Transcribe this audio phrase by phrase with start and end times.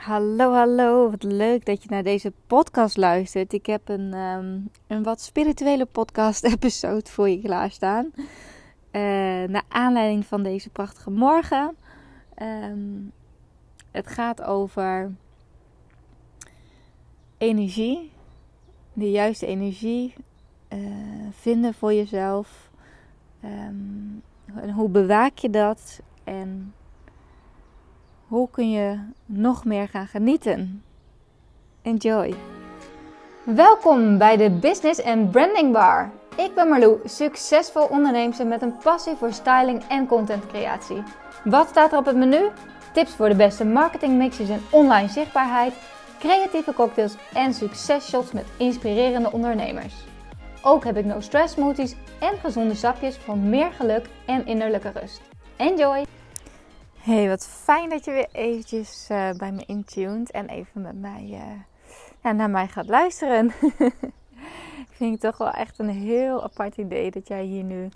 [0.00, 1.10] Hallo, hallo.
[1.10, 3.52] Wat leuk dat je naar deze podcast luistert.
[3.52, 8.12] Ik heb een, ehm, een wat spirituele podcast-episode voor je klaarstaan.
[8.14, 8.22] Uh,
[9.48, 11.76] naar aanleiding van deze prachtige morgen.
[12.34, 12.78] Ehm,
[13.90, 15.12] het gaat over
[17.38, 18.10] energie.
[18.92, 20.14] De juiste energie
[20.68, 20.78] uh,
[21.30, 22.70] vinden voor jezelf.
[23.44, 24.22] Um,
[24.54, 26.00] en hoe bewaak je dat?
[26.24, 26.74] En
[28.30, 30.82] hoe kun je nog meer gaan genieten?
[31.82, 32.34] Enjoy!
[33.42, 36.10] Welkom bij de Business and Branding Bar.
[36.36, 41.02] Ik ben Marlou, succesvol onderneemster met een passie voor styling en contentcreatie.
[41.44, 42.48] Wat staat er op het menu?
[42.92, 45.74] Tips voor de beste marketingmixes en online zichtbaarheid,
[46.18, 49.94] creatieve cocktails en successhots met inspirerende ondernemers.
[50.62, 55.20] Ook heb ik no stress smoothies en gezonde sapjes voor meer geluk en innerlijke rust.
[55.56, 56.04] Enjoy!
[57.00, 61.22] Hey, wat fijn dat je weer eventjes uh, bij me intuned en even met mij
[61.30, 61.60] uh,
[62.22, 63.46] ja, naar mij gaat luisteren.
[64.90, 67.88] Ik vind het toch wel echt een heel apart idee dat jij hier nu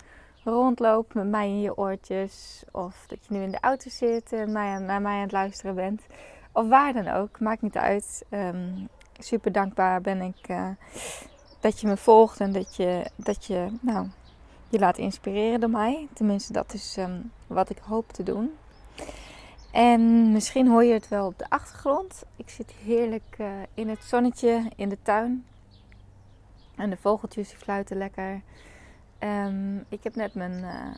[0.43, 2.63] rondloopt met mij in je oortjes.
[2.71, 5.75] Of dat je nu in de auto zit en mij, naar mij aan het luisteren
[5.75, 6.01] bent.
[6.51, 8.25] Of waar dan ook, maakt niet uit.
[8.29, 8.87] Um,
[9.19, 10.69] super dankbaar ben ik uh,
[11.59, 14.07] dat je me volgt en dat je, dat je nou,
[14.69, 16.07] je laat inspireren door mij.
[16.13, 18.51] Tenminste, dat is um, wat ik hoop te doen.
[19.71, 22.23] En misschien hoor je het wel op de achtergrond.
[22.35, 25.45] Ik zit heerlijk uh, in het zonnetje in de tuin.
[26.75, 28.41] En de vogeltjes die fluiten lekker.
[29.19, 30.95] Um, ik heb net mijn uh,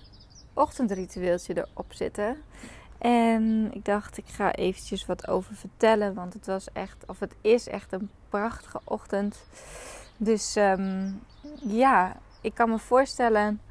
[0.53, 2.37] ochtendritueeltje erop zitten.
[2.97, 6.13] En ik dacht, ik ga eventjes wat over vertellen.
[6.13, 9.45] Want het was echt, of het is echt een prachtige ochtend.
[10.17, 11.21] Dus um,
[11.67, 13.61] ja, ik kan me voorstellen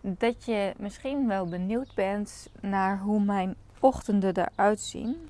[0.00, 5.28] dat je misschien wel benieuwd bent naar hoe mijn ochtenden eruit zien.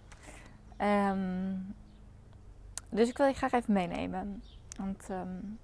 [0.79, 1.75] Um,
[2.89, 4.43] dus ik wil je graag even meenemen.
[4.79, 5.59] Want um,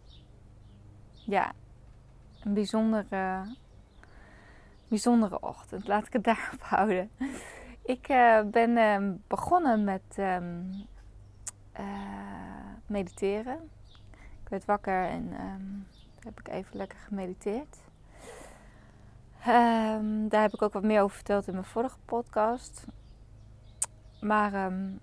[1.15, 1.53] ja,
[2.41, 3.57] een bijzondere,
[4.89, 5.89] bijzondere ochtend.
[5.89, 7.11] Laat ik het daarop houden.
[7.83, 10.39] Ik uh, ben uh, begonnen met uh,
[12.86, 13.70] mediteren.
[14.42, 15.33] Ik werd wakker en
[16.25, 17.86] heb ik even lekker gemediteerd.
[19.48, 22.84] Um, daar heb ik ook wat meer over verteld in mijn vorige podcast.
[24.20, 25.01] Maar um,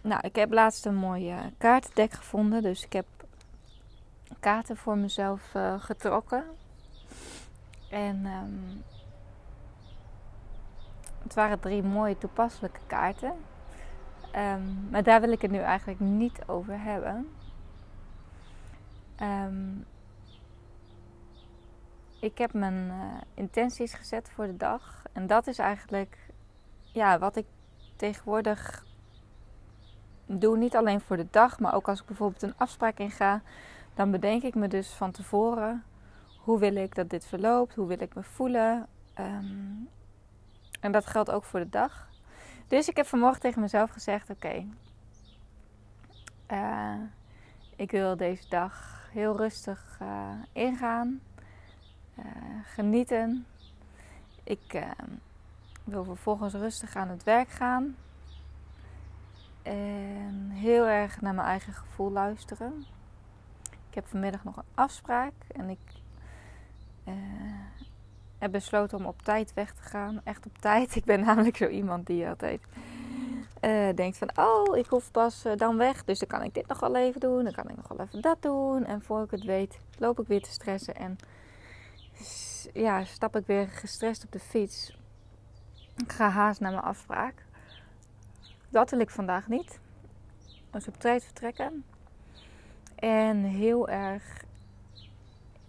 [0.00, 2.62] nou, ik heb laatst een mooie kaartendek gevonden.
[2.62, 3.06] Dus ik heb
[4.40, 6.44] kaarten voor mezelf uh, getrokken.
[7.90, 8.82] En um,
[11.22, 13.32] het waren drie mooie toepasselijke kaarten.
[14.90, 17.28] maar daar wil ik het nu eigenlijk niet over hebben.
[22.20, 25.02] Ik heb mijn uh, intenties gezet voor de dag.
[25.12, 26.18] En dat is eigenlijk
[26.92, 27.46] ja, wat ik
[27.96, 28.84] tegenwoordig
[30.26, 30.56] doe.
[30.56, 33.42] Niet alleen voor de dag, maar ook als ik bijvoorbeeld een afspraak inga.
[33.94, 35.84] Dan bedenk ik me dus van tevoren.
[36.38, 37.74] Hoe wil ik dat dit verloopt?
[37.74, 38.86] Hoe wil ik me voelen?
[39.18, 39.88] Um,
[40.80, 42.08] en dat geldt ook voor de dag.
[42.68, 44.66] Dus ik heb vanmorgen tegen mezelf gezegd: Oké,
[46.50, 46.94] uh,
[47.76, 51.20] ik wil deze dag heel rustig uh, ingaan.
[52.18, 52.24] Uh,
[52.64, 53.46] genieten.
[54.44, 54.82] Ik uh,
[55.84, 57.96] wil vervolgens rustig aan het werk gaan.
[59.62, 62.84] En heel erg naar mijn eigen gevoel luisteren.
[63.88, 65.78] Ik heb vanmiddag nog een afspraak en ik
[67.04, 67.14] uh,
[68.38, 70.20] heb besloten om op tijd weg te gaan.
[70.24, 70.94] Echt op tijd.
[70.96, 72.60] Ik ben namelijk zo iemand die altijd
[73.94, 74.30] denkt van...
[74.34, 77.44] Oh, ik hoef pas dan weg, dus dan kan ik dit nog wel even doen.
[77.44, 78.84] Dan kan ik nog wel even dat doen.
[78.84, 81.18] En voor ik het weet loop ik weer te stressen en
[82.72, 84.98] ja, stap ik weer gestrest op de fiets.
[85.96, 87.44] Ik ga haast naar mijn afspraak.
[88.68, 89.80] Dat wil ik vandaag niet.
[90.70, 91.84] Dus op tijd vertrekken.
[92.94, 94.44] En heel erg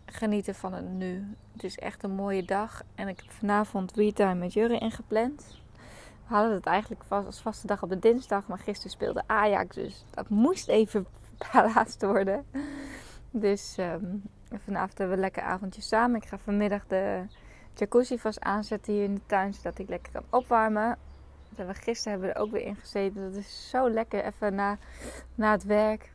[0.05, 1.35] genieten van het nu.
[1.51, 2.83] Het is echt een mooie dag.
[2.95, 5.59] En ik heb vanavond WeTime met Jurre ingepland.
[6.27, 8.47] We hadden het eigenlijk vast als vaste dag op de dinsdag.
[8.47, 9.75] Maar gisteren speelde Ajax.
[9.75, 11.05] Dus dat moest even
[11.37, 12.45] plaatst worden.
[13.31, 14.23] Dus um,
[14.59, 16.21] vanavond hebben we lekker avondje samen.
[16.21, 17.23] Ik ga vanmiddag de
[17.73, 20.97] jacuzzi vast aanzetten hier in de tuin, zodat ik lekker kan opwarmen.
[21.49, 23.31] Dat we gisteren hebben we er ook weer in gezeten.
[23.31, 24.77] Dat is zo lekker even na,
[25.35, 26.11] na het werk.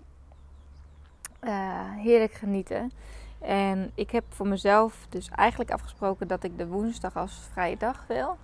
[1.43, 2.93] Uh, heerlijk genieten.
[3.41, 8.05] En ik heb voor mezelf dus eigenlijk afgesproken dat ik de woensdag als vrije dag
[8.09, 8.39] wil.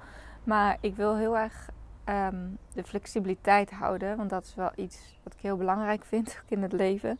[0.44, 1.70] Maar ik wil heel erg
[2.04, 4.16] um, de flexibiliteit houden.
[4.16, 7.18] Want dat is wel iets wat ik heel belangrijk vind ook in het leven.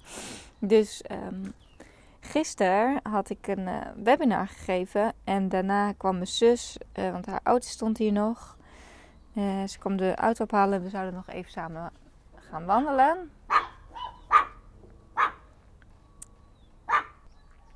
[0.59, 1.53] Dus um,
[2.25, 5.13] gisteren had ik een uh, webinar gegeven.
[5.25, 8.57] En daarna kwam mijn zus, uh, want haar auto stond hier nog.
[9.35, 10.83] Uh, ze kwam de auto ophalen.
[10.83, 11.93] We zouden nog even samen
[12.35, 13.31] gaan wandelen.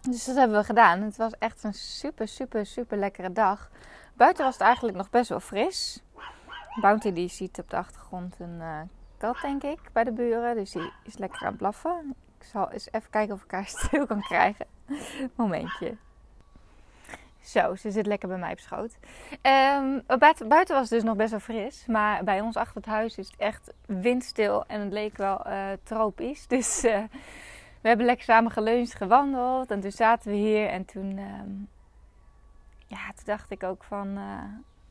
[0.01, 1.03] Dus dat hebben we gedaan.
[1.03, 3.71] Het was echt een super, super, super lekkere dag.
[4.15, 6.03] Buiten was het eigenlijk nog best wel fris.
[6.81, 10.55] Bounty die ziet op de achtergrond een kat, denk ik, bij de buren.
[10.55, 12.15] Dus die is lekker aan het blaffen.
[12.51, 14.67] Zal eens even kijken of ik haar stil kan krijgen.
[15.35, 15.97] Momentje.
[17.41, 18.97] Zo, ze zit lekker bij mij op schoot.
[19.43, 20.03] Um,
[20.49, 21.87] buiten was het dus nog best wel fris.
[21.87, 24.65] Maar bij ons achter het huis is het echt windstil.
[24.67, 26.47] En het leek wel uh, tropisch.
[26.57, 27.03] Dus uh,
[27.81, 29.71] we hebben lekker samen geluncht, gewandeld.
[29.71, 30.69] En toen zaten we hier.
[30.69, 31.69] En toen, um,
[32.87, 34.09] ja, toen dacht ik ook van...
[34.09, 34.43] Uh,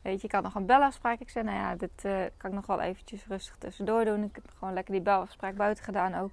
[0.02, 1.20] weet je, ik had nog een belafspraak.
[1.20, 2.02] Ik zei, nou ja, dit
[2.36, 4.22] kan ik nog wel eventjes rustig tussendoor doen.
[4.22, 6.30] Ik heb gewoon lekker die belafspraak buiten gedaan ook.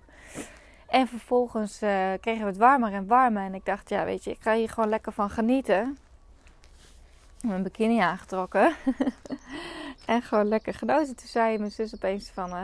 [0.93, 1.77] En vervolgens
[2.19, 3.43] kregen we het warmer en warmer.
[3.43, 5.97] En ik dacht, ja, weet je, ik ga hier gewoon lekker van genieten
[7.47, 8.75] mijn bikini aangetrokken.
[10.05, 11.15] en gewoon lekker genoten.
[11.15, 12.49] Toen zei mijn zus opeens van...
[12.49, 12.63] Uh,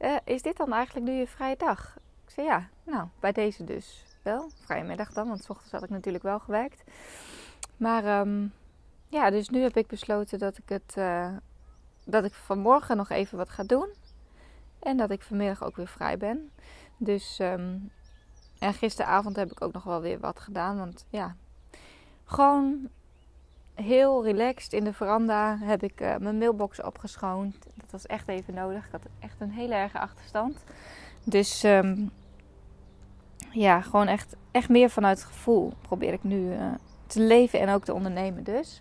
[0.00, 1.98] uh, is dit dan eigenlijk nu je vrije dag?
[2.24, 4.50] Ik zei ja, nou, bij deze dus wel.
[4.64, 6.82] Vrije middag dan, want s ochtends had ik natuurlijk wel gewerkt.
[7.76, 8.52] Maar um,
[9.08, 10.96] ja, dus nu heb ik besloten dat ik het...
[12.04, 13.88] Dat ik vanmorgen nog even wat ga doen.
[14.78, 16.50] En dat ik vanmiddag ook weer vrij ben.
[17.00, 17.38] Dus...
[17.38, 17.90] Um,
[18.60, 20.78] en gisteravond heb ik ook nog wel weer wat gedaan.
[20.78, 21.36] Want ja,
[22.24, 22.88] gewoon
[23.74, 27.56] heel relaxed in de veranda heb ik uh, mijn mailbox opgeschoond.
[27.74, 28.86] Dat was echt even nodig.
[28.86, 30.64] Ik had echt een hele erge achterstand.
[31.24, 32.10] Dus um,
[33.50, 36.74] ja, gewoon echt, echt meer vanuit gevoel probeer ik nu uh,
[37.06, 38.80] te leven en ook te ondernemen dus.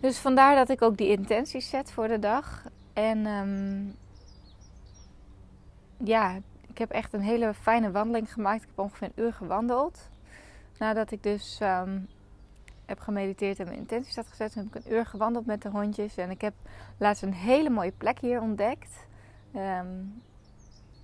[0.00, 2.64] Dus vandaar dat ik ook die intenties zet voor de dag.
[2.92, 3.94] En um,
[6.04, 6.38] ja,
[6.76, 8.62] ik heb echt een hele fijne wandeling gemaakt.
[8.62, 10.10] Ik heb ongeveer een uur gewandeld.
[10.78, 12.08] Nadat ik dus um,
[12.86, 14.54] heb gemediteerd en mijn intenties had gezet.
[14.54, 16.16] Heb ik een uur gewandeld met de hondjes.
[16.16, 16.54] En ik heb
[16.98, 19.06] laatst een hele mooie plek hier ontdekt.
[19.54, 20.22] Um,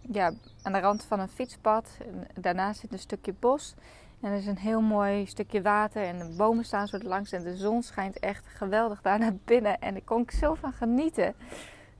[0.00, 0.32] ja,
[0.62, 1.98] aan de rand van een fietspad.
[2.34, 3.74] Daarnaast zit een stukje bos.
[4.20, 6.02] En er is een heel mooi stukje water.
[6.04, 7.32] En de bomen staan zo langs.
[7.32, 9.80] En de zon schijnt echt geweldig daar naar binnen.
[9.80, 11.34] En ik kon ik zo van genieten.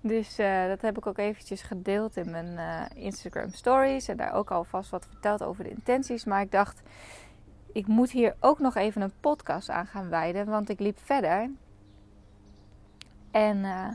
[0.03, 4.09] Dus uh, dat heb ik ook eventjes gedeeld in mijn uh, Instagram stories.
[4.09, 6.25] En daar ook alvast wat verteld over de intenties.
[6.25, 6.83] Maar ik dacht,
[7.73, 10.47] ik moet hier ook nog even een podcast aan gaan wijden.
[10.47, 11.51] Want ik liep verder.
[13.31, 13.89] En uh,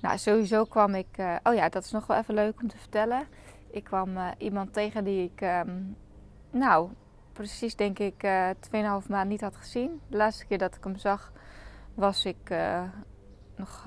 [0.00, 1.18] nou, sowieso kwam ik.
[1.42, 3.26] Oh ja, dat is nog wel even leuk om te vertellen.
[3.70, 5.40] Ik kwam iemand tegen die ik.
[5.40, 5.96] Um,
[6.50, 6.90] nou,
[7.32, 8.26] precies denk ik
[9.02, 10.00] 2,5 maand niet had gezien.
[10.08, 11.32] De laatste keer dat ik hem zag,
[11.94, 12.54] was ik
[13.56, 13.84] nog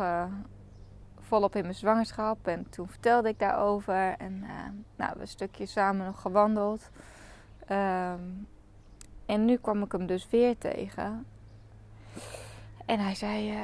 [1.29, 2.47] volop in mijn zwangerschap.
[2.47, 4.15] En toen vertelde ik daarover.
[4.17, 4.45] En
[4.95, 6.89] nou, we een stukje samen nog gewandeld.
[7.71, 8.47] Um,
[9.25, 11.25] en nu kwam ik hem dus weer tegen.
[12.85, 13.57] En hij zei: uh,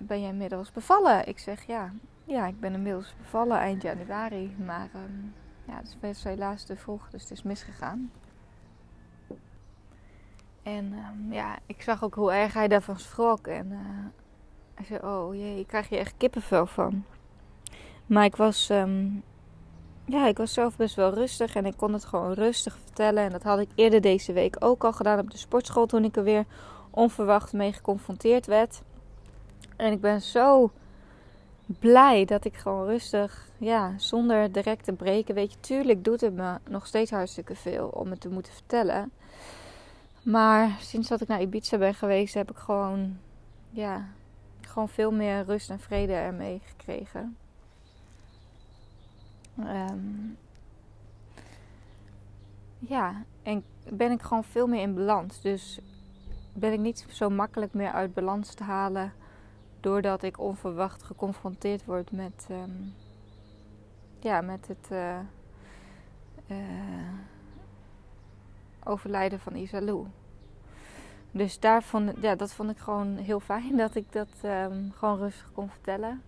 [0.00, 1.28] Ben jij inmiddels bevallen?
[1.28, 1.92] Ik zeg ja.
[2.24, 4.56] Ja, ik ben inmiddels bevallen eind januari.
[4.64, 8.12] Maar um, ja, het is helaas te vroeg, dus het is misgegaan.
[10.62, 13.46] En um, ja, ik zag ook hoe erg hij daarvan schrok.
[13.46, 13.78] En uh,
[14.74, 17.04] hij zei: Oh jee, ik krijg je echt kippenvel van.
[18.06, 19.22] Maar ik was um,
[20.04, 23.22] ja, ik was zelf best wel rustig en ik kon het gewoon rustig vertellen.
[23.24, 26.16] En dat had ik eerder deze week ook al gedaan op de sportschool toen ik
[26.16, 26.44] er weer
[26.90, 28.82] onverwacht mee geconfronteerd werd.
[29.76, 30.70] En ik ben zo
[31.66, 35.34] blij dat ik gewoon rustig, ja, zonder direct te breken.
[35.34, 39.12] Weet je, tuurlijk doet het me nog steeds hartstikke veel om het te moeten vertellen.
[40.22, 43.18] Maar sinds dat ik naar Ibiza ben geweest, heb ik gewoon,
[43.70, 44.08] ja,
[44.72, 47.36] gewoon veel meer rust en vrede ermee gekregen.
[49.58, 50.38] Um,
[52.78, 55.40] ja, en ben ik gewoon veel meer in balans.
[55.40, 55.80] Dus
[56.52, 59.12] ben ik niet zo makkelijk meer uit balans te halen
[59.80, 62.94] doordat ik onverwacht geconfronteerd word met, um,
[64.20, 65.18] ja, met het uh,
[66.46, 67.12] uh,
[68.84, 70.06] overlijden van Isalou.
[71.32, 75.18] Dus daar vond, ja, dat vond ik gewoon heel fijn dat ik dat um, gewoon
[75.18, 76.22] rustig kon vertellen.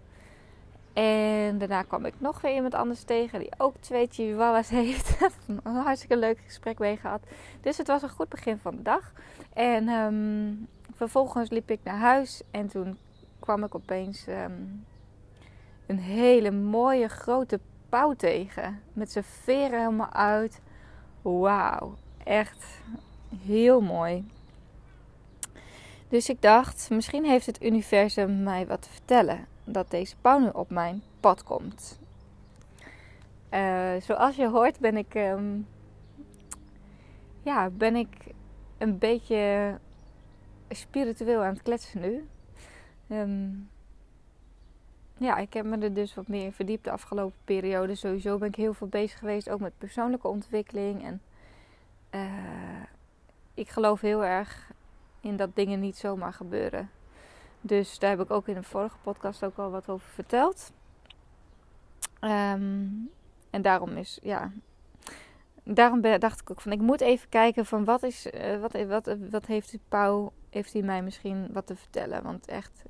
[0.93, 5.17] En daarna kwam ik nog weer iemand anders tegen die ook twee chihuahuas heeft.
[5.47, 7.21] een hartstikke leuk gesprek mee gehad.
[7.61, 9.13] Dus het was een goed begin van de dag.
[9.53, 12.99] En um, vervolgens liep ik naar huis en toen
[13.39, 14.85] kwam ik opeens um,
[15.87, 18.81] een hele mooie grote pauw tegen.
[18.93, 20.61] Met zijn veren helemaal uit.
[21.23, 21.95] Wauw,
[22.25, 22.81] echt
[23.43, 24.25] heel mooi.
[26.15, 30.49] Dus ik dacht, misschien heeft het universum mij wat te vertellen dat deze pauw nu
[30.49, 31.99] op mijn pad komt.
[33.51, 35.67] Uh, zoals je hoort ben ik, um,
[37.43, 38.09] ja, ben ik
[38.79, 39.75] een beetje
[40.69, 42.29] spiritueel aan het kletsen nu.
[43.09, 43.71] Um,
[45.17, 47.95] ja, ik heb me er dus wat meer in verdiept de afgelopen periode.
[47.95, 51.05] Sowieso ben ik heel veel bezig geweest, ook met persoonlijke ontwikkeling.
[51.05, 51.23] En
[52.11, 52.83] uh,
[53.55, 54.73] ik geloof heel erg
[55.25, 56.91] in dat dingen niet zomaar gebeuren.
[57.61, 60.73] Dus daar heb ik ook in een vorige podcast ook al wat over verteld.
[62.21, 63.11] Um,
[63.51, 64.53] en daarom is, ja,
[65.63, 69.17] daarom dacht ik ook van, ik moet even kijken van wat is, uh, wat, wat,
[69.31, 72.23] wat heeft Pauw, heeft hij mij misschien wat te vertellen?
[72.23, 72.83] Want echt,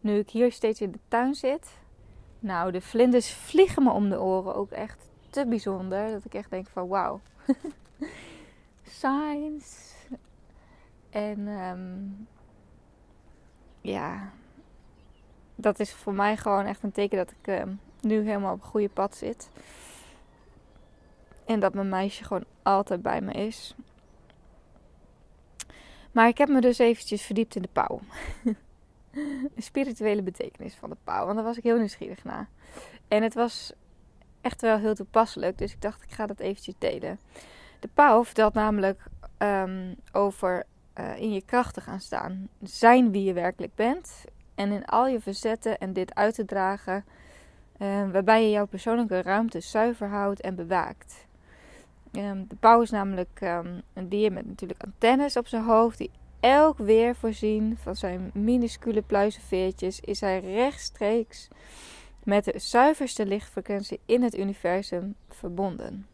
[0.00, 1.78] nu ik hier steeds in de tuin zit,
[2.38, 4.54] nou, de vlinders vliegen me om de oren.
[4.54, 7.20] Ook echt te bijzonder, dat ik echt denk van, wauw.
[8.98, 9.94] Science.
[11.16, 12.26] En um,
[13.80, 14.32] ja,
[15.54, 18.68] dat is voor mij gewoon echt een teken dat ik um, nu helemaal op het
[18.68, 19.50] goede pad zit.
[21.44, 23.74] En dat mijn meisje gewoon altijd bij me is.
[26.12, 28.00] Maar ik heb me dus eventjes verdiept in de pauw.
[29.54, 31.24] de spirituele betekenis van de pauw.
[31.24, 32.48] Want daar was ik heel nieuwsgierig naar.
[33.08, 33.72] En het was
[34.40, 35.58] echt wel heel toepasselijk.
[35.58, 37.20] Dus ik dacht, ik ga dat eventjes delen.
[37.80, 39.04] De pauw vertelt namelijk
[39.38, 40.66] um, over
[41.00, 42.48] uh, in je kracht te gaan staan.
[42.62, 44.24] Zijn wie je werkelijk bent.
[44.54, 47.04] En in al je verzetten en dit uit te dragen.
[47.78, 51.26] Uh, waarbij je jouw persoonlijke ruimte zuiver houdt en bewaakt.
[52.12, 55.98] Um, de pauw is namelijk um, een dier met natuurlijk antennes op zijn hoofd.
[55.98, 56.10] Die
[56.40, 60.00] elk weer voorzien van zijn minuscule pluizenveertjes.
[60.00, 61.48] Is hij rechtstreeks
[62.22, 66.06] met de zuiverste lichtfrequentie in het universum verbonden.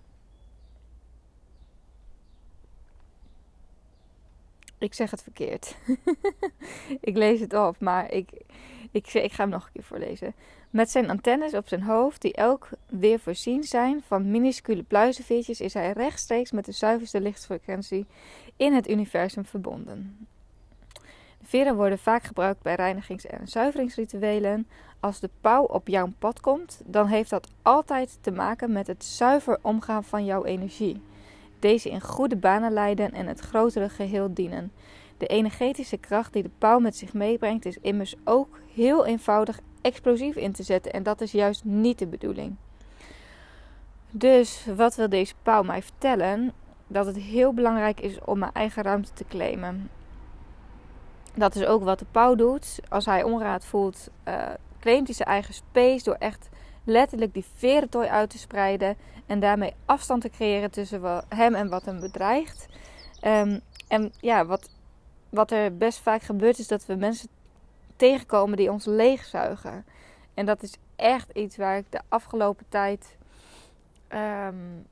[4.82, 5.76] Ik zeg het verkeerd.
[7.10, 8.30] ik lees het op, maar ik,
[8.90, 10.34] ik, ik ga hem nog een keer voorlezen.
[10.70, 15.74] Met zijn antennes op zijn hoofd, die elk weer voorzien zijn van minuscule pluizenveertjes, is
[15.74, 18.06] hij rechtstreeks met de zuiverste lichtfrequentie
[18.56, 20.26] in het universum verbonden.
[21.38, 24.68] De veren worden vaak gebruikt bij reinigings- en zuiveringsrituelen.
[25.00, 29.04] Als de pauw op jouw pad komt, dan heeft dat altijd te maken met het
[29.04, 31.02] zuiver omgaan van jouw energie
[31.62, 34.72] deze in goede banen leiden en het grotere geheel dienen.
[35.18, 40.36] De energetische kracht die de pauw met zich meebrengt is immers ook heel eenvoudig explosief
[40.36, 42.56] in te zetten en dat is juist niet de bedoeling.
[44.10, 46.52] Dus wat wil deze pauw mij vertellen?
[46.86, 49.90] Dat het heel belangrijk is om mijn eigen ruimte te claimen.
[51.34, 52.80] Dat is ook wat de pauw doet.
[52.88, 54.48] Als hij onraad voelt, uh,
[54.80, 56.48] claimt hij zijn eigen space door echt
[56.84, 58.96] letterlijk die verentooi uit te spreiden
[59.26, 62.66] en daarmee afstand te creëren tussen hem en wat hem bedreigt.
[63.24, 64.70] Um, en ja, wat,
[65.28, 67.28] wat er best vaak gebeurt is dat we mensen
[67.96, 69.84] tegenkomen die ons leegzuigen.
[70.34, 73.16] En dat is echt iets waar ik de afgelopen tijd
[74.08, 74.86] um,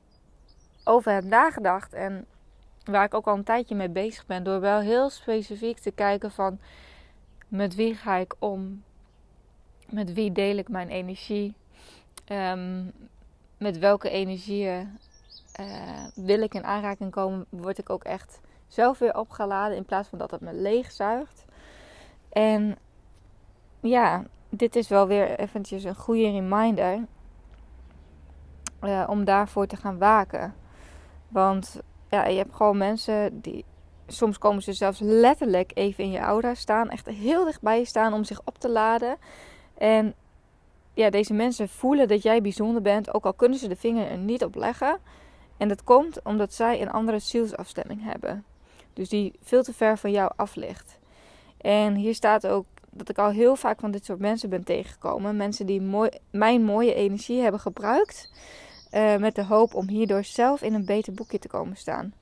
[0.83, 1.93] over heb nagedacht.
[1.93, 2.25] En
[2.83, 4.43] waar ik ook al een tijdje mee bezig ben.
[4.43, 6.59] Door wel heel specifiek te kijken van
[7.47, 8.83] met wie ga ik om?
[9.89, 11.55] Met wie deel ik mijn energie?
[12.31, 12.91] Um,
[13.57, 14.97] met welke energieën
[15.59, 15.65] uh,
[16.15, 20.17] wil ik in aanraking komen, word ik ook echt zelf weer opgeladen in plaats van
[20.17, 21.45] dat het me leegzuigt.
[22.29, 22.77] En
[23.79, 27.05] ja, dit is wel weer eventjes een goede reminder
[28.83, 30.53] uh, om daarvoor te gaan waken.
[31.27, 33.65] Want ja, je hebt gewoon mensen die.
[34.07, 36.89] Soms komen ze zelfs letterlijk even in je aura staan.
[36.89, 39.17] Echt heel dichtbij je staan om zich op te laden.
[39.77, 40.15] En
[40.93, 44.17] ja, deze mensen voelen dat jij bijzonder bent, ook al kunnen ze de vinger er
[44.17, 44.99] niet op leggen.
[45.57, 48.43] En dat komt omdat zij een andere zielsafstemming hebben.
[48.93, 50.99] Dus die veel te ver van jou af ligt.
[51.57, 55.35] En hier staat ook dat ik al heel vaak van dit soort mensen ben tegengekomen.
[55.35, 55.81] Mensen die
[56.31, 58.31] mijn mooie energie hebben gebruikt.
[58.91, 62.13] Uh, met de hoop om hierdoor zelf in een beter boekje te komen staan.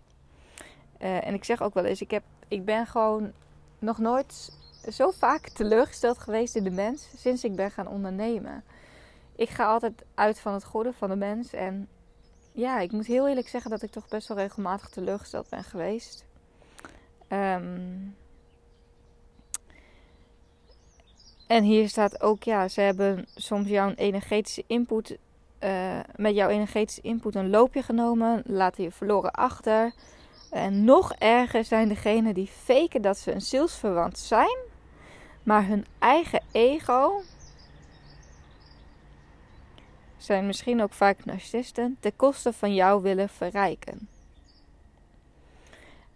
[1.02, 3.32] Uh, en ik zeg ook wel eens, ik, heb, ik ben gewoon
[3.80, 4.58] nog nooit
[4.92, 8.64] zo vaak teleurgesteld geweest in de mens sinds ik ben gaan ondernemen.
[9.36, 11.54] Ik ga altijd uit van het goede van de mens.
[11.54, 11.88] En
[12.52, 16.26] ja, ik moet heel eerlijk zeggen dat ik toch best wel regelmatig teleurgesteld ben geweest.
[17.30, 18.16] Um,
[21.48, 25.18] en hier staat ook, ja, ze hebben soms jouw energetische input,
[25.60, 29.94] uh, met jouw energetische input een loopje genomen, laten je verloren achter.
[30.50, 34.58] En nog erger zijn degenen die faken dat ze een zielsverwant zijn,
[35.50, 37.22] maar hun eigen ego
[40.18, 44.08] zijn misschien ook vaak narcisten ten koste van jou willen verrijken.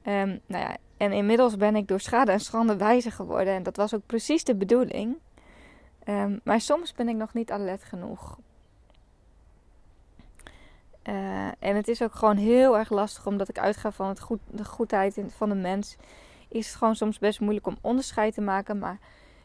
[0.04, 3.76] Um, nou ja, en inmiddels ben ik door schade en schande wijzer geworden en dat
[3.76, 5.18] was ook precies de bedoeling.
[6.06, 8.38] Um, maar soms ben ik nog niet alert genoeg.
[11.04, 14.40] Uh, en het is ook gewoon heel erg lastig omdat ik uitga van het goed,
[14.50, 15.96] de goedheid van de mens.
[16.50, 18.78] Is het gewoon soms best moeilijk om onderscheid te maken.
[18.80, 19.00] Maar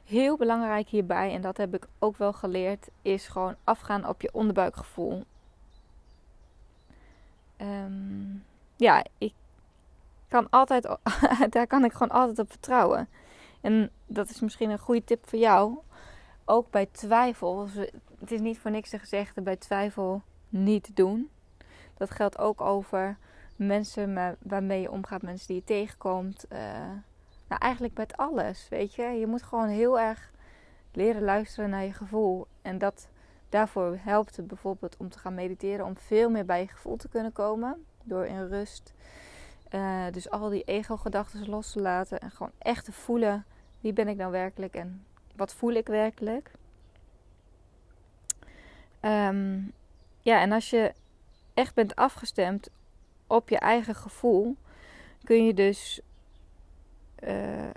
[0.08, 4.30] heel belangrijk hierbij, en dat heb ik ook wel geleerd, is gewoon afgaan op je
[4.32, 5.24] onderbuikgevoel.
[7.56, 8.36] Ehm,
[8.76, 9.32] ja, ik
[10.28, 10.96] kan altijd,
[11.50, 13.08] daar kan ik gewoon altijd op vertrouwen.
[13.60, 15.78] En dat is misschien een goede tip voor jou.
[16.44, 17.68] Ook bij twijfel.
[18.18, 21.30] Het is niet voor niks te gezegd bij twijfel niet doen.
[21.96, 23.16] Dat geldt ook over
[23.56, 26.44] mensen waarmee je omgaat, mensen die je tegenkomt.
[26.52, 26.58] Uh,
[27.49, 29.02] nou, eigenlijk met alles, weet je.
[29.02, 30.31] Je moet gewoon heel erg
[30.93, 32.47] leren luisteren naar je gevoel.
[32.62, 33.09] En dat,
[33.49, 37.09] daarvoor helpt het bijvoorbeeld om te gaan mediteren, om veel meer bij je gevoel te
[37.09, 37.85] kunnen komen.
[38.02, 38.95] Door in rust.
[39.71, 43.45] Uh, dus al die ego-gedachten los te laten en gewoon echt te voelen
[43.81, 45.05] wie ben ik nou werkelijk en
[45.37, 46.50] wat voel ik werkelijk.
[49.00, 49.73] Um,
[50.21, 50.93] ja, en als je
[51.55, 52.69] echt bent afgestemd
[53.26, 54.57] op je eigen gevoel,
[55.25, 56.00] kun je dus
[57.25, 57.70] uh,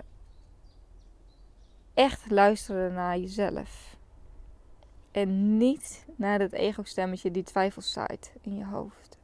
[1.94, 3.96] echt luisteren naar jezelf.
[5.10, 9.18] En niet naar dat ego-stemmetje die twijfels zaait in je hoofd.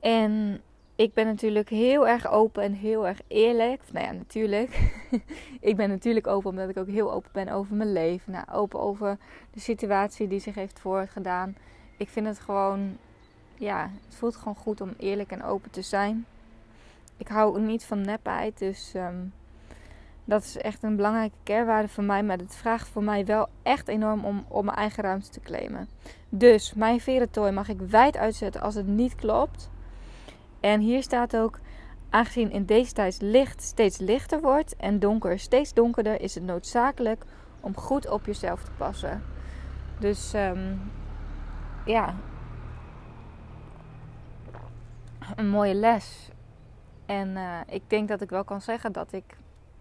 [0.00, 0.62] En
[0.96, 3.82] ik ben natuurlijk heel erg open en heel erg eerlijk.
[3.92, 4.92] Nou ja, natuurlijk.
[5.60, 8.32] ik ben natuurlijk open omdat ik ook heel open ben over mijn leven.
[8.32, 9.18] Nou, open over
[9.50, 11.56] de situatie die zich heeft voorgedaan.
[11.96, 12.96] Ik vind het gewoon,
[13.54, 16.26] ja, het voelt gewoon goed om eerlijk en open te zijn.
[17.16, 19.24] Ik hou niet van nepheid, dus ehm,
[20.24, 22.22] dat is echt een belangrijke kernwaarde voor mij.
[22.22, 25.88] Maar het vraagt voor mij wel echt enorm om, om mijn eigen ruimte te claimen.
[26.28, 29.70] Dus mijn verentooi mag ik wijd uitzetten als het niet klopt.
[30.60, 31.58] En hier staat ook,
[32.10, 37.24] aangezien in deze tijd licht steeds lichter wordt en donker steeds donkerder, is het noodzakelijk
[37.60, 39.22] om goed op jezelf te passen.
[39.98, 40.80] Dus um,
[41.84, 42.14] ja,
[45.36, 46.30] een mooie les.
[47.06, 49.36] En uh, ik denk dat ik wel kan zeggen dat ik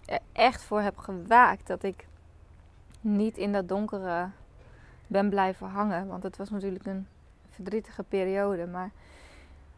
[0.05, 2.07] er echt voor heb gewaakt dat ik
[3.01, 4.29] niet in dat donkere
[5.07, 6.07] ben blijven hangen.
[6.07, 7.07] Want het was natuurlijk een
[7.49, 8.67] verdrietige periode.
[8.67, 8.91] Maar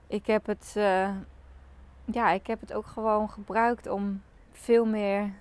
[0.08, 1.10] ik heb het, uh,
[2.06, 5.32] ja, ik heb het ook gewoon gebruikt om veel meer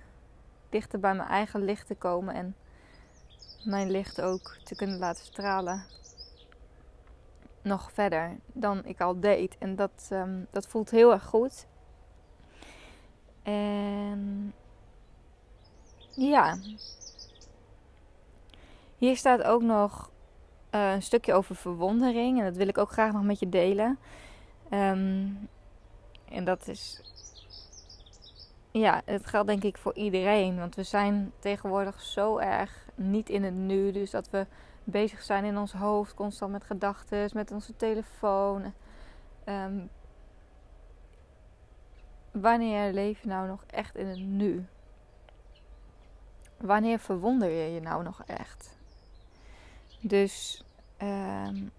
[0.69, 2.55] dichter bij mijn eigen licht te komen en
[3.63, 5.83] mijn licht ook te kunnen laten stralen.
[7.61, 9.57] Nog verder dan ik al deed.
[9.57, 11.67] En dat, um, dat voelt heel erg goed.
[13.43, 14.53] En
[16.15, 16.57] ja.
[18.97, 20.11] Hier staat ook nog
[20.71, 22.39] uh, een stukje over verwondering.
[22.39, 23.99] En dat wil ik ook graag nog met je delen.
[24.69, 25.49] Um,
[26.29, 27.01] en dat is.
[28.71, 30.57] Ja, het geldt denk ik voor iedereen.
[30.57, 33.91] Want we zijn tegenwoordig zo erg niet in het nu.
[33.91, 34.45] Dus dat we
[34.83, 38.73] bezig zijn in ons hoofd, constant met gedachten, met onze telefoon.
[39.45, 39.89] Um,
[42.33, 44.65] wanneer leef je nou nog echt in het nu?
[46.57, 48.77] Wanneer verwonder je je nou nog echt?
[50.01, 50.63] Dus
[51.01, 51.71] um,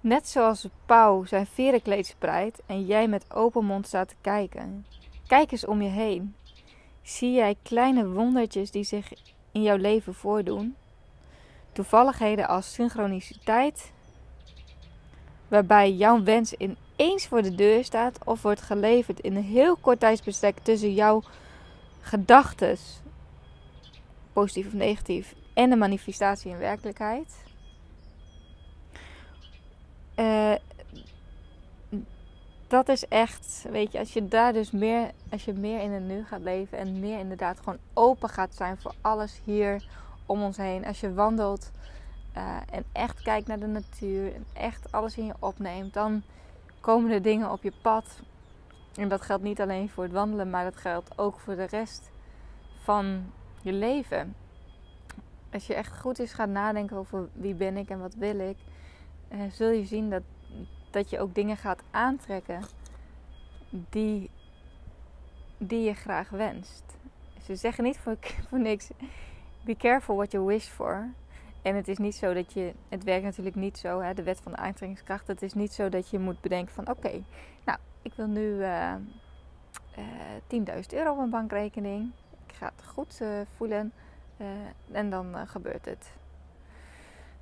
[0.00, 4.86] Net zoals pauw zijn verenkleed spreidt en jij met open mond staat te kijken.
[5.26, 6.34] Kijk eens om je heen.
[7.02, 9.12] Zie jij kleine wondertjes die zich
[9.52, 10.76] in jouw leven voordoen?
[11.72, 13.92] Toevalligheden als synchroniciteit,
[15.48, 16.54] waarbij jouw wens
[17.00, 21.22] ineens voor de deur staat of wordt geleverd in een heel kort tijdsbestek tussen jouw
[22.00, 22.76] gedachten,
[24.32, 27.44] positief of negatief, en de manifestatie in werkelijkheid.
[30.16, 30.54] Uh,
[32.66, 36.02] dat is echt, weet je, als je daar dus meer, als je meer in het
[36.02, 39.86] nu gaat leven en meer inderdaad gewoon open gaat zijn voor alles hier
[40.26, 40.86] om ons heen.
[40.86, 41.70] Als je wandelt
[42.36, 46.22] uh, en echt kijkt naar de natuur en echt alles in je opneemt, dan
[46.80, 48.20] komen er dingen op je pad.
[48.94, 52.10] En dat geldt niet alleen voor het wandelen, maar dat geldt ook voor de rest
[52.82, 54.34] van je leven.
[55.52, 58.56] Als je echt goed eens gaat nadenken over wie ben ik en wat wil ik,
[59.32, 60.22] uh, zul je zien dat,
[60.90, 62.62] dat je ook dingen gaat aantrekken
[63.70, 64.30] die,
[65.58, 66.96] die je graag wenst.
[67.44, 68.16] Ze zeggen niet voor,
[68.48, 68.90] voor niks:
[69.64, 71.08] be careful what you wish for.
[71.62, 74.40] En het is niet zo dat je, het werkt natuurlijk niet zo, hè, de wet
[74.40, 75.26] van de aantrekkingskracht.
[75.26, 77.22] Het is niet zo dat je moet bedenken van oké,
[77.64, 78.94] nou ik wil nu uh,
[80.48, 82.10] uh, 10.000 euro op mijn bankrekening.
[82.46, 83.92] Ik ga het goed uh, voelen
[84.92, 86.12] en dan gebeurt het.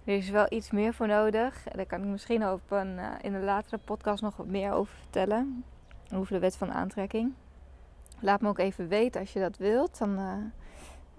[0.05, 1.63] Er is wel iets meer voor nodig.
[1.63, 5.65] Daar kan ik misschien op een, in een latere podcast nog wat meer over vertellen.
[6.15, 7.33] Over de wet van aantrekking.
[8.21, 9.99] Laat me ook even weten als je dat wilt.
[9.99, 10.19] Dan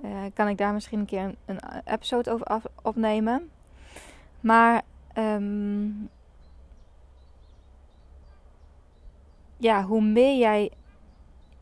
[0.03, 3.49] uh, kan ik daar misschien een keer een, een episode over opnemen.
[4.39, 4.81] Maar
[5.17, 6.09] um,
[9.57, 10.71] ja, hoe meer jij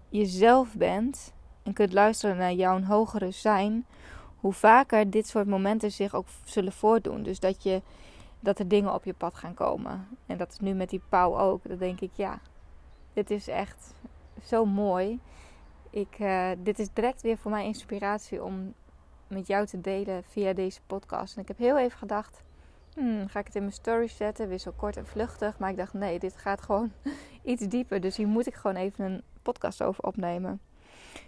[0.10, 3.86] jezelf bent en kunt luisteren naar jouw hogere zijn,
[4.40, 7.24] hoe vaker dit soort momenten zich ook zullen voordoen.
[7.24, 7.82] Dus dat, je,
[8.40, 10.08] dat er dingen op je pad gaan komen.
[10.26, 11.62] En dat is nu met die pauw ook.
[11.68, 12.40] Dan denk ik, ja,
[13.14, 13.94] dit is echt
[14.44, 15.20] zo mooi.
[15.90, 18.74] Ik, uh, dit is direct weer voor mij inspiratie om
[19.28, 21.36] met jou te delen via deze podcast.
[21.36, 22.44] En ik heb heel even gedacht,
[22.94, 24.48] hmm, ga ik het in mijn story zetten?
[24.48, 25.60] Weer zo kort en vluchtig.
[25.60, 26.92] Maar ik dacht, nee, dit gaat gewoon
[27.44, 28.02] iets dieper.
[28.02, 30.60] Dus hier moet ik gewoon even een podcast over opnemen.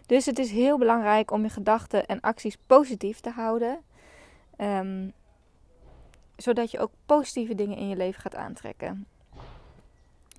[0.06, 3.80] Dus het is heel belangrijk om je gedachten en acties positief te houden.
[4.58, 5.14] Um,
[6.36, 9.08] zodat je ook positieve dingen in je leven gaat aantrekken.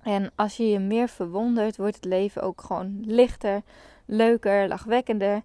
[0.03, 3.61] En als je je meer verwondert, wordt het leven ook gewoon lichter,
[4.05, 5.41] leuker, lachwekkender.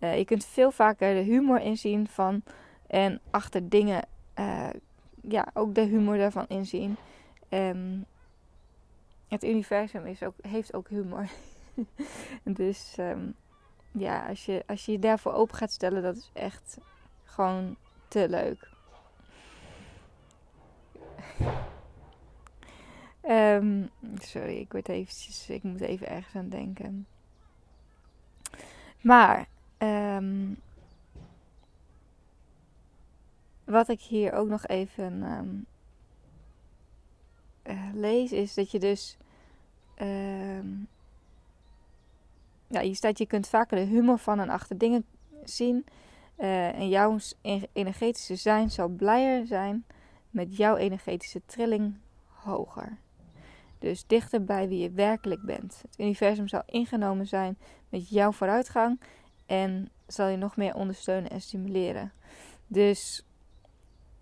[0.00, 2.42] Uh, je kunt veel vaker de humor inzien van
[2.86, 4.04] en achter dingen,
[4.38, 4.68] uh,
[5.22, 6.96] ja, ook de humor daarvan inzien.
[7.48, 8.04] Um,
[9.28, 11.28] het universum is ook, heeft ook humor.
[12.60, 13.34] dus um,
[13.92, 16.78] ja, als je, als je je daarvoor open gaat stellen, dat is echt
[17.24, 17.76] gewoon
[18.08, 18.68] te leuk.
[23.62, 27.06] Um, sorry, ik word eventjes, ik moet even ergens aan denken.
[29.00, 30.56] Maar um,
[33.64, 35.66] wat ik hier ook nog even um,
[37.64, 39.16] uh, lees is dat je dus
[42.68, 45.04] ja, hier staat je kunt vaker de humor van en achter dingen
[45.44, 45.86] zien.
[46.38, 47.18] Uh, en jouw
[47.72, 49.84] energetische zijn zal blijer zijn
[50.30, 51.94] met jouw energetische trilling
[52.26, 52.98] hoger.
[53.78, 55.82] Dus dichter bij wie je werkelijk bent.
[55.82, 59.00] Het universum zal ingenomen zijn met jouw vooruitgang
[59.46, 62.12] en zal je nog meer ondersteunen en stimuleren.
[62.66, 63.24] Dus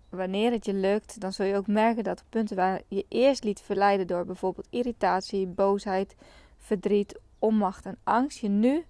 [0.09, 3.43] wanneer het je lukt, dan zul je ook merken dat op punten waar je eerst
[3.43, 6.15] liet verleiden door bijvoorbeeld irritatie, boosheid,
[6.57, 8.85] verdriet, onmacht en angst, je nu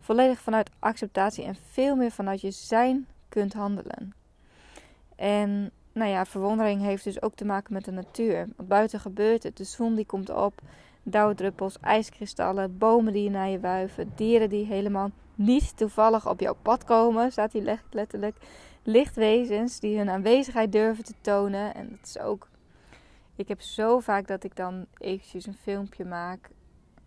[0.00, 4.14] volledig vanuit acceptatie en veel meer vanuit je zijn kunt handelen.
[5.16, 8.48] En nou ja, verwondering heeft dus ook te maken met de natuur.
[8.56, 9.56] Wat buiten gebeurt het.
[9.56, 10.60] De zon die komt op,
[11.02, 16.84] dauwdruppels, ijskristallen, bomen die naar je wuiven, dieren die helemaal niet toevallig op jouw pad
[16.84, 18.36] komen, staat hier letterlijk.
[18.82, 21.74] Lichtwezens die hun aanwezigheid durven te tonen.
[21.74, 22.48] En dat is ook.
[23.36, 26.50] Ik heb zo vaak dat ik dan eventjes een filmpje maak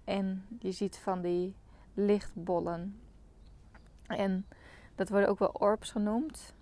[0.03, 1.55] en je ziet van die
[1.93, 2.99] lichtbollen.
[4.07, 4.45] En
[4.95, 6.53] dat worden ook wel orbs genoemd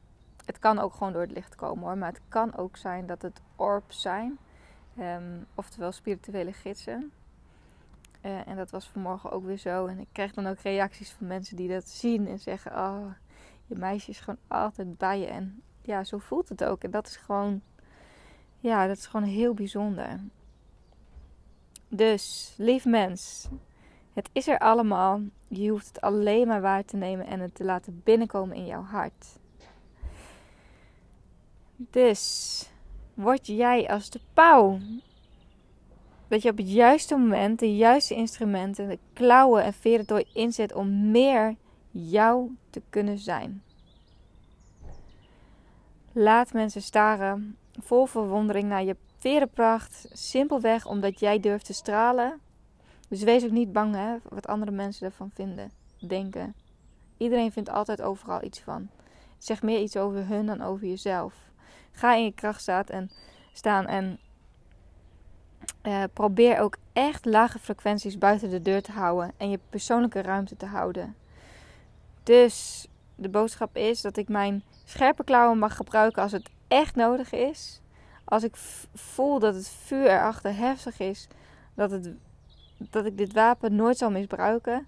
[0.45, 1.97] het kan ook gewoon door het licht komen hoor.
[1.97, 4.37] Maar het kan ook zijn dat het orbs zijn.
[4.99, 7.11] Um, oftewel spirituele gidsen.
[8.25, 9.85] Uh, en dat was vanmorgen ook weer zo.
[9.85, 13.05] En ik krijg dan ook reacties van mensen die dat zien en zeggen: Oh,
[13.65, 15.25] je meisje is gewoon altijd bij je.
[15.25, 16.83] En ja, zo voelt het ook.
[16.83, 17.61] En dat is gewoon,
[18.59, 20.19] ja, dat is gewoon heel bijzonder.
[21.87, 23.47] Dus, lief mens,
[24.13, 25.21] het is er allemaal.
[25.47, 28.83] Je hoeft het alleen maar waar te nemen en het te laten binnenkomen in jouw
[28.83, 29.41] hart.
[31.89, 32.65] Dus
[33.13, 34.79] word jij als de pauw.
[36.27, 40.73] Dat je op het juiste moment de juiste instrumenten, de klauwen en veren door inzet
[40.73, 41.55] om meer
[41.91, 43.63] jou te kunnen zijn.
[46.11, 52.39] Laat mensen staren, vol verwondering naar je verenpracht, simpelweg omdat jij durft te stralen.
[53.09, 55.71] Dus wees ook niet bang hè, wat andere mensen ervan vinden,
[56.07, 56.55] denken.
[57.17, 58.89] Iedereen vindt altijd overal iets van.
[59.37, 61.33] Zeg meer iets over hun dan over jezelf.
[61.93, 63.11] Ga in je kracht en,
[63.53, 64.19] staan en
[65.83, 70.57] uh, probeer ook echt lage frequenties buiten de deur te houden en je persoonlijke ruimte
[70.57, 71.15] te houden.
[72.23, 77.31] Dus de boodschap is dat ik mijn scherpe klauwen mag gebruiken als het echt nodig
[77.31, 77.81] is.
[78.25, 78.55] Als ik
[78.93, 81.27] voel dat het vuur erachter heftig is,
[81.73, 82.09] dat, het,
[82.77, 84.87] dat ik dit wapen nooit zal misbruiken.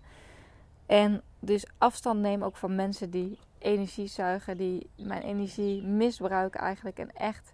[0.85, 6.99] En dus afstand neem ook van mensen die energie zuigen, die mijn energie misbruiken eigenlijk.
[6.99, 7.53] En echt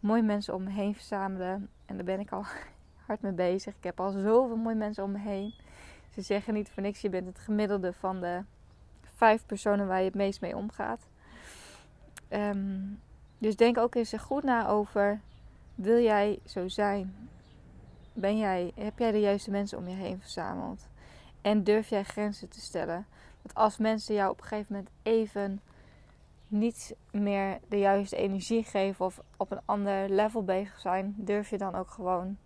[0.00, 1.68] mooie mensen om me heen verzamelen.
[1.86, 2.44] En daar ben ik al
[3.06, 3.76] hard mee bezig.
[3.76, 5.54] Ik heb al zoveel mooie mensen om me heen.
[6.10, 8.42] Ze zeggen niet voor niks, je bent het gemiddelde van de
[9.02, 11.00] vijf personen waar je het meest mee omgaat.
[12.28, 12.80] Ehm,
[13.38, 15.20] dus denk ook eens goed na over,
[15.74, 17.28] wil jij zo zijn?
[18.12, 20.88] Ben jij, heb jij de juiste mensen om je heen verzameld?
[21.42, 23.06] En durf jij grenzen te stellen?
[23.46, 25.60] Dat als mensen jou op een gegeven moment even
[26.48, 31.58] niet meer de juiste energie geven of op een ander level bezig zijn, durf je
[31.58, 32.38] dan ook gewoon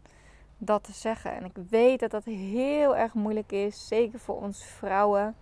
[0.59, 1.35] dat te zeggen.
[1.35, 5.37] En ik weet dat dat heel erg moeilijk is, zeker voor ons vrouwen.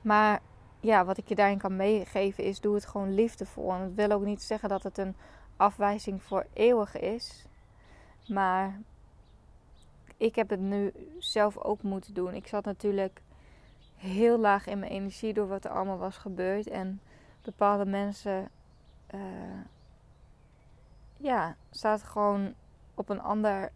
[0.00, 0.40] Maar
[0.80, 3.72] ja, wat ik je daarin kan meegeven is: doe het gewoon liefdevol.
[3.72, 5.16] En dat wil ook niet zeggen dat het een
[5.56, 7.46] afwijzing voor eeuwig is.
[8.28, 8.80] Maar
[10.16, 12.34] ik heb het nu zelf ook moeten doen.
[12.34, 13.22] Ik zat natuurlijk
[14.04, 16.68] heel laag in mijn energie door wat er allemaal was gebeurd.
[16.68, 17.00] En
[17.42, 18.48] bepaalde mensen,
[19.14, 19.20] uh,
[21.16, 22.54] ja, zaten gewoon
[22.94, 23.70] op een ander,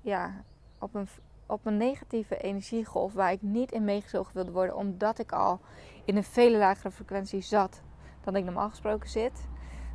[0.00, 0.44] ja,
[0.78, 1.08] op een,
[1.46, 5.60] op een negatieve energiegolf waar ik niet in meegezogen wilde worden, omdat ik al
[6.04, 7.82] in een vele lagere frequentie zat
[8.20, 9.46] dan ik normaal gesproken zit.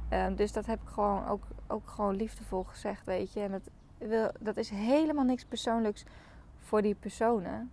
[0.10, 3.40] Ehm, dus dat heb ik gewoon ook, ook gewoon liefdevol gezegd, weet je.
[3.40, 6.04] En dat, wil, dat is helemaal niks persoonlijks
[6.60, 7.72] voor die personen.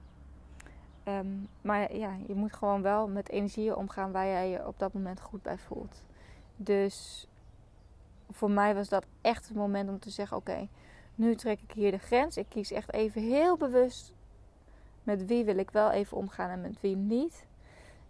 [1.05, 1.27] Ehm,
[1.61, 5.21] maar ja, je moet gewoon wel met energieën omgaan waar jij je op dat moment
[5.21, 6.05] goed bij voelt.
[6.57, 7.29] Dus
[8.31, 10.69] voor mij was dat echt het moment om te zeggen: Oké,
[11.15, 12.37] nu trek ik hier de grens.
[12.37, 14.15] Ik kies echt even heel bewust
[15.03, 17.47] met wie wil ik wel even omgaan en met wie niet.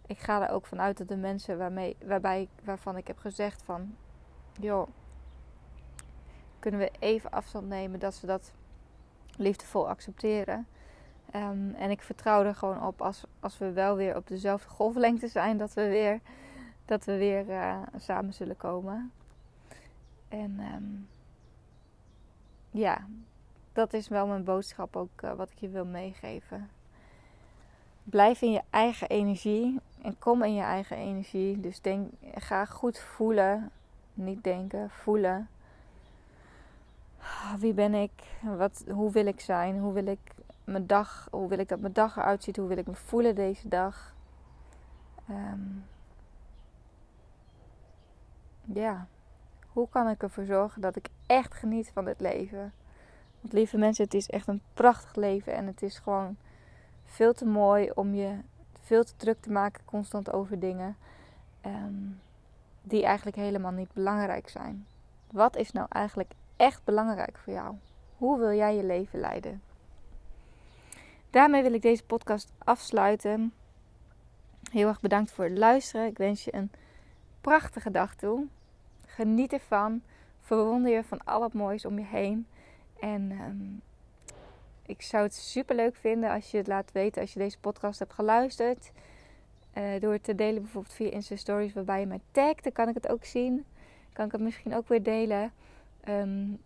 [0.07, 3.95] Ik ga er ook vanuit dat de mensen waarmee, waarbij, waarvan ik heb gezegd van,
[4.59, 4.87] joh,
[6.59, 8.53] kunnen we even afstand nemen dat ze dat
[9.37, 10.67] liefdevol accepteren.
[11.35, 15.27] Um, en ik vertrouw er gewoon op als, als we wel weer op dezelfde golflengte
[15.27, 16.19] zijn, dat we weer,
[16.85, 19.11] dat we weer uh, samen zullen komen.
[20.27, 21.07] En um,
[22.71, 23.07] ja,
[23.73, 26.69] dat is wel mijn boodschap ook uh, wat ik je wil meegeven.
[28.03, 31.59] Blijf in je eigen energie en kom in je eigen energie.
[31.59, 33.71] Dus denk, ga goed voelen,
[34.13, 35.49] niet denken, voelen.
[37.57, 38.11] Wie ben ik?
[38.41, 39.79] Wat, hoe wil ik zijn?
[39.79, 40.19] Hoe wil ik
[40.63, 41.27] mijn dag?
[41.31, 42.57] Hoe wil ik dat mijn dag eruit ziet?
[42.57, 44.15] Hoe wil ik me voelen deze dag?
[45.29, 45.85] Um,
[48.63, 49.07] ja,
[49.67, 52.73] hoe kan ik ervoor zorgen dat ik echt geniet van dit leven?
[53.41, 56.37] Want lieve mensen, het is echt een prachtig leven en het is gewoon
[57.05, 58.37] veel te mooi om je
[58.81, 60.95] veel te druk te maken constant over dingen
[61.65, 62.19] um,
[62.81, 64.85] die eigenlijk helemaal niet belangrijk zijn.
[65.31, 67.75] Wat is nou eigenlijk echt belangrijk voor jou?
[68.17, 69.61] Hoe wil jij je leven leiden?
[71.31, 73.53] Daarmee wil ik deze podcast afsluiten.
[74.71, 76.05] Heel erg bedankt voor het luisteren.
[76.05, 76.71] Ik wens je een
[77.41, 78.47] prachtige dag toe.
[79.05, 80.01] Geniet ervan.
[80.41, 82.47] Verwonder je van al het moois om je heen.
[82.99, 83.81] En um,
[84.85, 87.99] ik zou het super leuk vinden als je het laat weten als je deze podcast
[87.99, 88.91] hebt geluisterd.
[89.77, 92.87] Uh, door het te delen bijvoorbeeld via Insta Stories waarbij je mij tagt, dan kan
[92.87, 93.65] ik het ook zien.
[94.13, 95.51] Kan ik het misschien ook weer delen.
[96.07, 96.61] Um,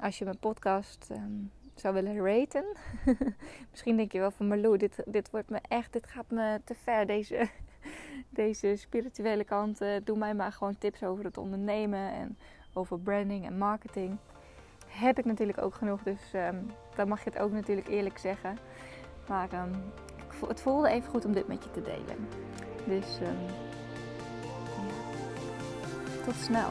[0.00, 2.64] als je mijn podcast um, zou willen raten.
[3.70, 6.74] misschien denk je wel van Marlou, dit, dit wordt me echt, dit gaat me te
[6.74, 7.06] ver.
[7.06, 7.48] Deze,
[8.30, 9.82] deze spirituele kant.
[9.82, 12.38] Uh, doe mij maar gewoon tips over het ondernemen en
[12.72, 14.18] over branding en marketing
[14.98, 16.02] heb ik natuurlijk ook genoeg.
[16.02, 18.58] Dus um, dan mag je het ook natuurlijk eerlijk zeggen.
[19.28, 19.92] Maar um,
[20.48, 22.28] het voelde even goed om dit met je te delen.
[22.86, 23.38] Dus um,
[26.16, 26.24] ja.
[26.24, 26.70] tot snel.